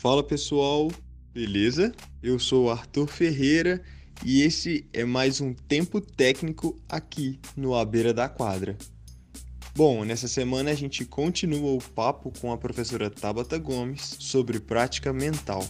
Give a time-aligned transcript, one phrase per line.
[0.00, 0.90] Fala pessoal,
[1.30, 1.92] beleza?
[2.22, 3.82] Eu sou Arthur Ferreira
[4.24, 8.78] e esse é mais um tempo técnico aqui no A Beira da Quadra.
[9.76, 15.12] Bom, nessa semana a gente continua o papo com a professora Tabata Gomes sobre prática
[15.12, 15.68] mental.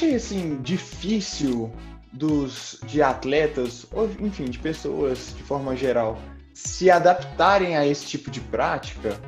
[0.00, 1.70] Acha assim difícil
[2.10, 6.18] dos de atletas ou enfim de pessoas de forma geral
[6.54, 9.20] se adaptarem a esse tipo de prática?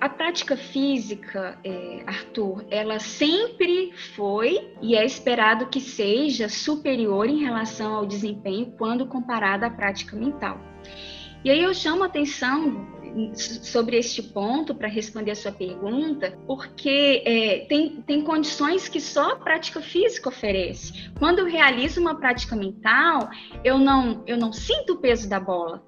[0.00, 7.40] A prática física, é, Arthur, ela sempre foi e é esperado que seja superior em
[7.40, 10.60] relação ao desempenho quando comparada à prática mental.
[11.44, 12.86] E aí eu chamo a atenção
[13.34, 19.32] sobre este ponto para responder a sua pergunta, porque é, tem, tem condições que só
[19.32, 21.10] a prática física oferece.
[21.18, 23.28] Quando eu realizo uma prática mental,
[23.62, 25.82] eu não, eu não sinto o peso da bola.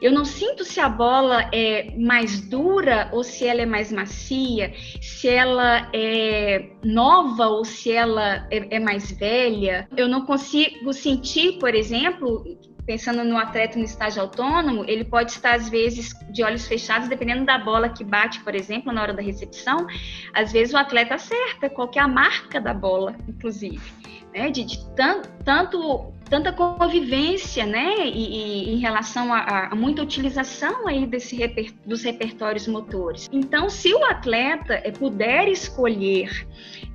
[0.00, 4.72] Eu não sinto se a bola é mais dura ou se ela é mais macia,
[5.00, 9.88] se ela é nova ou se ela é, é mais velha.
[9.96, 12.44] Eu não consigo sentir, por exemplo,
[12.88, 17.44] pensando no atleta no estágio autônomo, ele pode estar, às vezes, de olhos fechados, dependendo
[17.44, 19.86] da bola que bate, por exemplo, na hora da recepção.
[20.32, 23.92] Às vezes, o atleta acerta qual é a marca da bola, inclusive.
[24.34, 24.50] Né?
[24.50, 30.86] De, de tanto, tanto tanta convivência, né, e, e em relação a, a, muita utilização
[30.86, 33.28] aí desse reper, dos repertórios motores.
[33.32, 36.46] Então, se o atleta é, puder escolher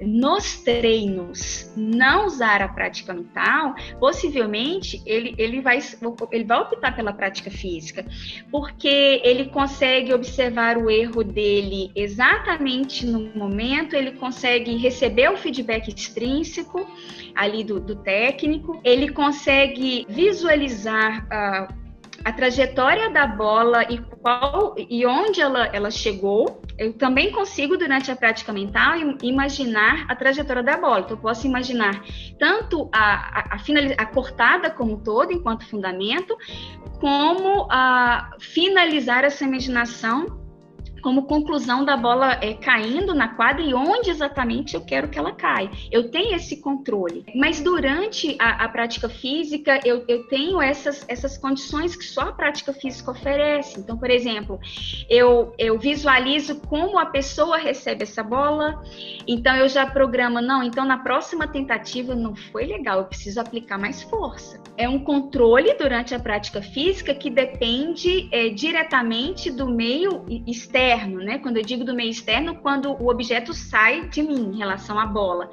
[0.01, 5.79] nos treinos não usar a prática mental, possivelmente ele, ele, vai,
[6.31, 8.05] ele vai optar pela prática física,
[8.51, 15.87] porque ele consegue observar o erro dele exatamente no momento, ele consegue receber o feedback
[15.87, 16.85] extrínseco
[17.35, 19.22] ali do, do técnico, ele consegue
[20.09, 21.83] visualizar uh,
[22.23, 26.61] a trajetória da bola e qual e onde ela, ela chegou.
[26.77, 31.01] Eu também consigo, durante a prática mental, imaginar a trajetória da bola.
[31.01, 32.03] Então, eu posso imaginar
[32.39, 33.57] tanto a, a, a,
[33.97, 36.37] a cortada como todo, enquanto fundamento,
[36.99, 40.42] como a finalizar essa imaginação
[41.03, 45.33] como conclusão da bola é, caindo na quadra e onde exatamente eu quero que ela
[45.33, 45.69] caia.
[45.91, 47.25] Eu tenho esse controle.
[47.35, 52.31] Mas durante a, a prática física, eu, eu, tenho essas, essas condições que só a
[52.31, 53.79] prática física oferece.
[53.79, 54.57] Então, por exemplo,
[55.09, 58.81] eu, eu visualizo como a pessoa recebe essa bola,
[59.27, 63.77] então eu já programo, não, então na próxima tentativa não foi legal, eu preciso aplicar
[63.77, 64.61] mais força.
[64.77, 71.17] É um controle durante a prática física que depende é, diretamente do meio externo externo,
[71.17, 71.39] né?
[71.39, 75.05] Quando eu digo do meio externo, quando o objeto sai de mim em relação à
[75.05, 75.49] bola.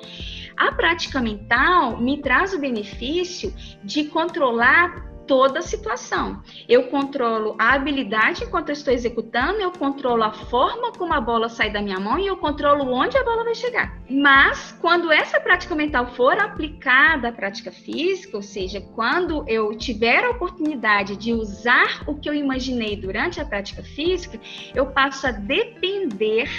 [0.57, 6.43] A prática mental me traz o benefício de controlar toda a situação.
[6.69, 11.49] Eu controlo a habilidade enquanto eu estou executando, eu controlo a forma como a bola
[11.49, 13.97] sai da minha mão e eu controlo onde a bola vai chegar.
[14.11, 20.25] Mas quando essa prática mental for aplicada à prática física, ou seja, quando eu tiver
[20.25, 24.37] a oportunidade de usar o que eu imaginei durante a prática física,
[24.75, 26.51] eu passo a depender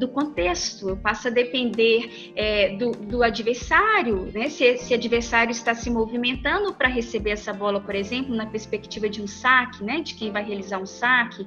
[0.00, 4.48] do contexto, eu passo a depender é, do, do, adversário, né?
[4.48, 9.22] Se esse adversário está se movimentando para receber essa bola, por exemplo, na perspectiva de
[9.22, 10.00] um saque, né?
[10.00, 11.46] De quem vai realizar um saque,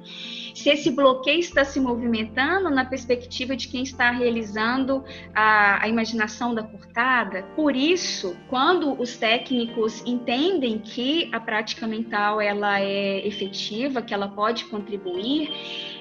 [0.54, 5.04] se esse bloqueio está se movimentando na perspectiva de quem está realizando
[5.34, 7.42] a, a imaginação da cortada.
[7.54, 14.28] Por isso, quando os técnicos entendem que a prática mental ela é efetiva, que ela
[14.28, 15.50] pode contribuir,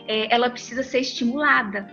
[0.07, 1.90] é, ela precisa ser estimulada.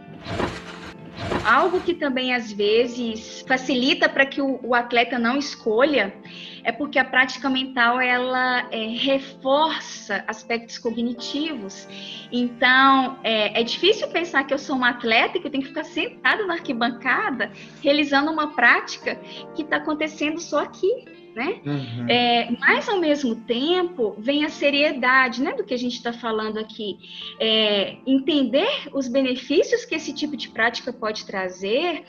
[1.44, 6.14] Algo que também às vezes facilita para que o, o, atleta não escolha
[6.62, 11.88] é porque a prática mental ela é, reforça aspectos cognitivos.
[12.30, 15.70] Então é, é, difícil pensar que eu sou um atleta e que eu tenho que
[15.70, 17.50] ficar sentado na arquibancada
[17.82, 19.16] realizando uma prática
[19.54, 21.60] que está acontecendo só aqui né?
[21.64, 22.06] Uhum.
[22.08, 26.58] É, mas ao mesmo tempo vem a seriedade, né, do que a gente está falando
[26.58, 26.98] aqui,
[27.38, 32.04] é, entender os benefícios que esse tipo de prática pode trazer.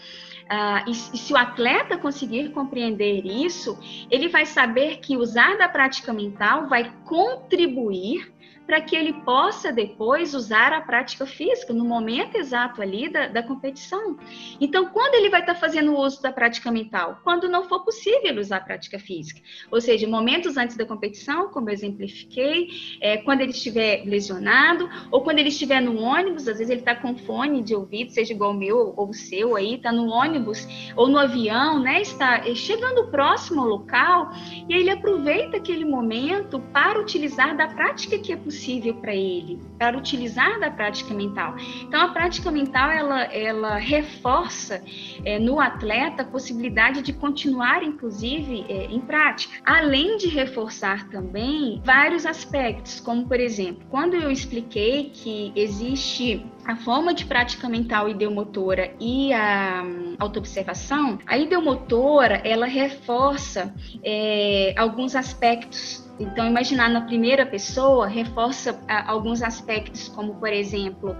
[0.51, 3.79] Uh, e, e, se o atleta conseguir compreender isso,
[4.09, 8.33] ele vai saber que usar da prática mental vai contribuir
[8.71, 13.44] para que ele possa depois usar a prática física no momento exato ali da, da
[13.44, 14.15] competição.
[14.62, 17.19] Então, quando ele vai estar tá fazendo uso da prática mental?
[17.21, 19.41] Quando não for possível usar a prática física.
[19.69, 22.69] Ou seja, momentos antes da competição, como eu exemplifiquei,
[23.01, 26.95] é, quando ele estiver lesionado, ou quando ele estiver no ônibus, às vezes ele está
[26.95, 30.65] com fone de ouvido, seja igual o meu ou o seu aí, está no ônibus
[30.95, 32.01] ou no avião, né?
[32.01, 34.31] Está chegando próximo ao local,
[34.69, 38.60] e ele aproveita aquele momento para utilizar da prática que é possível
[39.01, 41.55] para ele, para utilizar da prática mental.
[41.83, 44.81] Então, a prática mental ela, ela reforça
[45.25, 51.81] é, no atleta a possibilidade de continuar, inclusive, é, em prática, além de reforçar também
[51.83, 58.07] vários aspectos, como por exemplo, quando eu expliquei que existe a forma de prática mental
[58.07, 63.73] ideomotora e a um, autoobservação, a ideomotora ela reforça
[64.03, 71.15] é, alguns aspectos então, imaginar na primeira pessoa reforça a, alguns aspectos, como, por exemplo,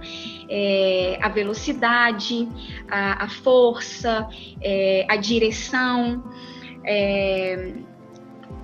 [0.48, 2.48] é, a velocidade,
[2.88, 4.28] a, a força,
[4.60, 6.22] é, a direção.
[6.84, 7.74] É,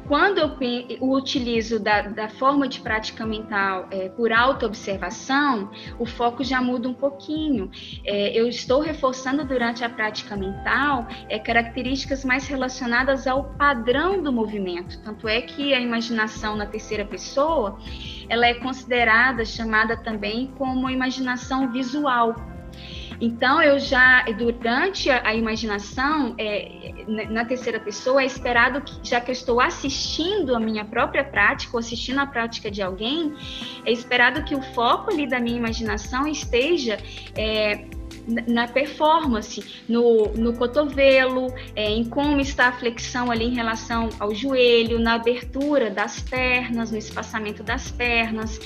[0.08, 0.56] quando eu,
[1.02, 6.94] utilizo da, da, forma de prática mental é, por autoobservação, o foco já muda um
[6.94, 7.70] pouquinho.
[8.04, 14.32] É, eu estou reforçando durante a prática mental é, características mais relacionadas ao padrão do
[14.32, 14.98] movimento.
[15.02, 17.78] Tanto é que a imaginação na terceira pessoa
[18.30, 22.34] ela é considerada, chamada também como imaginação visual
[23.20, 26.92] então, eu já, durante a, imaginação, é,
[27.28, 31.72] na terceira pessoa, é esperado que, já que eu estou assistindo a minha própria prática,
[31.74, 33.34] ou assistindo a prática de alguém,
[33.84, 36.98] é esperado que o foco ali da minha imaginação esteja
[37.34, 37.86] é,
[38.46, 44.34] na performance, no, no cotovelo, é, em como está a flexão ali em relação ao
[44.34, 48.60] joelho, na abertura das pernas, no espaçamento das pernas.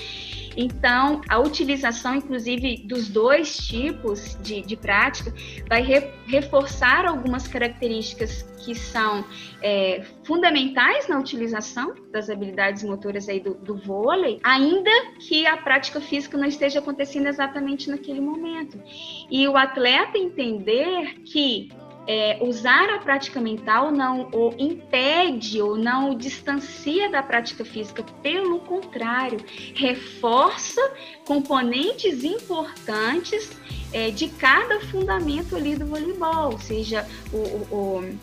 [0.57, 5.33] Então, a utilização, inclusive, dos dois tipos de, de prática
[5.69, 9.25] vai re, reforçar algumas características que são
[9.61, 16.01] é, fundamentais na utilização das habilidades motoras aí do, do vôlei, ainda que a prática
[16.01, 18.81] física não esteja acontecendo exatamente naquele momento.
[19.31, 21.71] E o atleta entender que
[22.07, 28.05] é, usar a prática mental não o impede ou não o distancia da prática física,
[28.23, 29.39] pelo contrário,
[29.75, 30.81] reforça
[31.25, 33.51] componentes importantes
[33.93, 38.19] é, de cada fundamento ali do voleibol, seja o, o,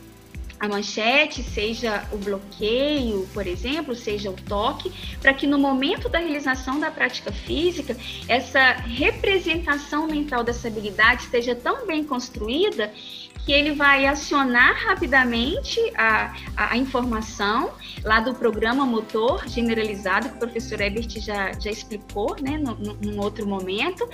[0.59, 4.91] a manchete, seja o bloqueio, por exemplo, seja o toque,
[5.21, 7.95] para que no momento da realização da prática física,
[8.27, 12.91] essa representação mental dessa habilidade esteja tão bem construída
[13.45, 17.71] que ele vai acionar rapidamente a, a, a, informação
[18.03, 23.19] lá do programa motor generalizado, que o professor Ebert já, já explicou, né, no, num
[23.19, 24.07] outro momento,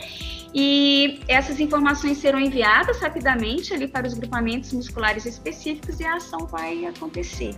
[0.53, 6.45] e essas informações serão enviadas rapidamente ali para os grupamentos musculares específicos e a ação
[6.45, 7.55] vai acontecer.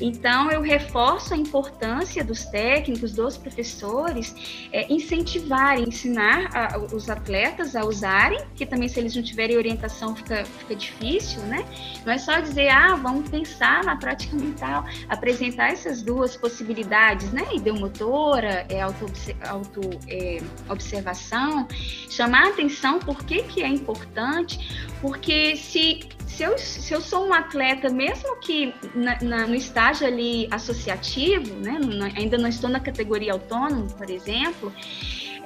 [0.00, 4.34] Então, eu reforço a importância dos técnicos, dos professores,
[4.72, 10.16] é, incentivarem, ensinar a, os atletas a usarem, que também se eles não tiverem orientação
[10.16, 11.01] fica, fica difícil,
[11.42, 11.64] né?
[12.04, 17.46] Não é só dizer, ah, vamos pensar na prática mental, apresentar essas duas possibilidades, né?
[17.54, 19.06] Ideomotora, é, auto,
[19.48, 20.40] auto é,
[22.08, 26.00] chamar atenção por que, que é importante, porque se
[26.32, 31.54] se eu, se eu sou um atleta, mesmo que na, na, no estágio ali associativo,
[31.56, 31.78] né,
[32.16, 34.72] ainda não estou na categoria autônomo, por exemplo,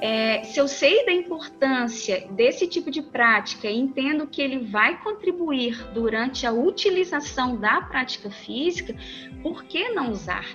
[0.01, 5.01] é, se eu sei da importância desse tipo de prática e entendo que ele vai
[5.01, 8.95] contribuir durante a utilização da prática física,
[9.41, 10.45] por que não usar?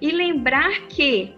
[0.00, 1.34] E lembrar que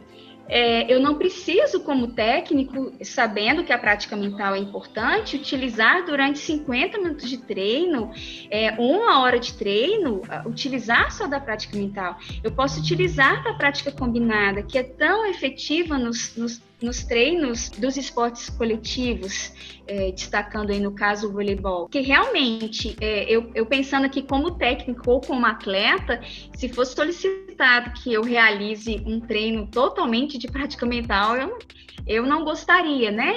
[0.53, 6.41] é, eu não preciso, como técnico, sabendo que a prática mental é importante, utilizar durante
[6.41, 8.11] 50 minutos de treino,
[8.51, 12.19] é, uma hora de treino, utilizar só da prática mental.
[12.43, 17.97] Eu posso utilizar da prática combinada, que é tão efetiva nos, nos nos treinos dos
[17.97, 19.53] esportes coletivos,
[19.87, 24.53] é, destacando aí no caso o voleibol, que realmente, é, eu, eu pensando aqui como
[24.53, 26.21] técnico ou como atleta,
[26.55, 31.59] se fosse solicitado que eu realize um treino totalmente de prática mental, eu,
[32.07, 33.37] eu não gostaria, né?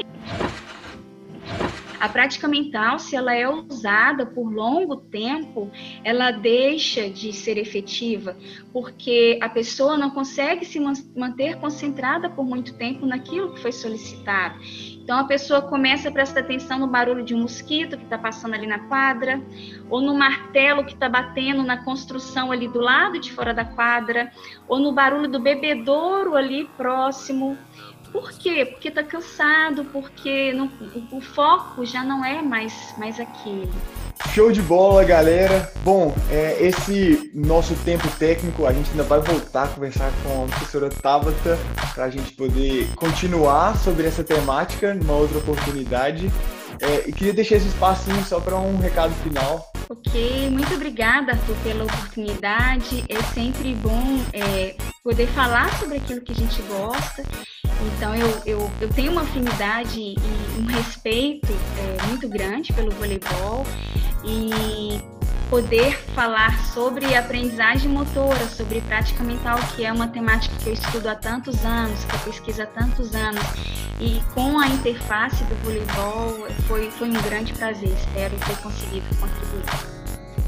[2.04, 5.72] A prática mental, se ela é usada por longo tempo,
[6.04, 8.36] ela deixa de ser efetiva,
[8.74, 10.82] porque a pessoa não consegue se
[11.16, 14.60] manter concentrada por muito tempo naquilo que foi solicitado.
[15.02, 18.54] Então a pessoa começa a prestar atenção no barulho de um mosquito que está passando
[18.54, 19.42] ali na quadra,
[19.90, 24.30] ou no martelo que está batendo na construção ali do lado de fora da quadra,
[24.68, 27.58] ou no barulho do bebedouro ali próximo
[28.14, 28.64] Por quê?
[28.64, 30.70] Porque está cansado, porque não,
[31.12, 33.68] o foco já não é mais, mais aquele.
[34.30, 35.74] Show de bola, galera.
[35.84, 40.48] Bom, é, esse nosso tempo técnico, a gente ainda vai voltar a conversar com a
[40.48, 41.58] professora Tabata
[41.96, 46.32] para a gente poder continuar sobre essa temática numa outra oportunidade.
[46.80, 49.72] É, e queria deixar esse espacinho só para um recado final.
[49.90, 53.04] Ok, muito obrigada, Arthur, pela oportunidade.
[53.10, 57.24] É sempre bom é, poder falar sobre aquilo que a gente gosta.
[57.96, 60.16] Então, eu, eu, eu tenho uma afinidade e
[60.58, 63.66] um respeito é, muito grande pelo voleibol
[64.24, 65.02] e
[65.50, 71.08] poder falar sobre aprendizagem motora, sobre prática mental, que é uma temática que eu estudo
[71.08, 73.44] há tantos anos, que eu pesquiso há tantos anos,
[74.00, 77.90] e com a interface do voleibol foi, foi um grande prazer.
[77.90, 79.66] Espero ter conseguido contribuir.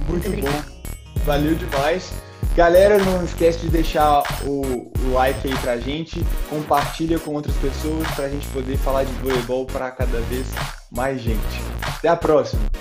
[0.07, 1.21] Muito, Muito bom.
[1.25, 2.24] Valeu demais.
[2.55, 8.07] Galera, não esquece de deixar o, o, like aí pra gente, compartilha com outras pessoas
[8.15, 10.47] pra gente poder falar de voleibol para cada vez
[10.89, 11.61] mais gente.
[11.81, 12.74] Até a próxima!